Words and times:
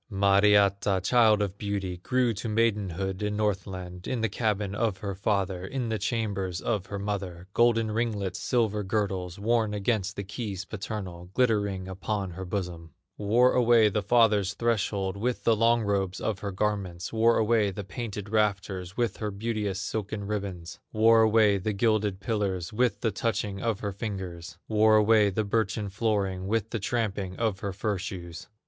Mariatta, 0.09 0.99
child 1.03 1.43
of 1.43 1.59
beauty, 1.59 1.97
Grew 1.97 2.33
to 2.33 2.49
maidenhood 2.49 3.21
in 3.21 3.35
Northland, 3.37 4.07
In 4.07 4.21
the 4.21 4.29
cabin 4.29 4.73
of 4.73 4.97
her 4.97 5.13
father, 5.13 5.63
In 5.63 5.89
the 5.89 5.99
chambers 5.99 6.59
of 6.59 6.87
her 6.87 6.97
mother, 6.97 7.45
Golden 7.53 7.91
ringlets, 7.91 8.39
silver 8.39 8.81
girdles, 8.81 9.37
Worn 9.37 9.75
against 9.75 10.15
the 10.15 10.23
keys 10.23 10.65
paternal, 10.65 11.29
Glittering 11.35 11.87
upon 11.87 12.31
her 12.31 12.45
bosom; 12.45 12.95
Wore 13.15 13.53
away 13.53 13.89
the 13.89 14.01
father's 14.01 14.55
threshold 14.55 15.17
With 15.17 15.43
the 15.43 15.55
long 15.55 15.83
robes 15.83 16.19
of 16.19 16.39
her 16.39 16.51
garments; 16.51 17.13
Wore 17.13 17.37
away 17.37 17.69
the 17.69 17.83
painted 17.83 18.29
rafters 18.29 18.97
With 18.97 19.17
her 19.17 19.29
beauteous 19.29 19.79
silken 19.79 20.25
ribbons; 20.25 20.79
Wore 20.91 21.21
away 21.21 21.59
the 21.59 21.73
gilded 21.73 22.19
pillars 22.19 22.73
With 22.73 23.01
the 23.01 23.11
touching 23.11 23.61
of 23.61 23.81
her 23.81 23.91
fingers; 23.91 24.57
Wore 24.67 24.95
away 24.95 25.29
the 25.29 25.43
birchen 25.43 25.89
flooring 25.89 26.47
With 26.47 26.71
the 26.71 26.79
tramping 26.79 27.35
of 27.37 27.59
her 27.59 27.71
fur 27.71 27.99
shoes. 27.99 28.47